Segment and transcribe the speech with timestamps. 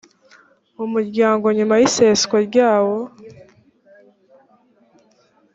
[0.85, 2.97] umuryango nyuma y iseswa ryawo